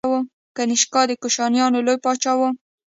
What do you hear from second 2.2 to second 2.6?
و.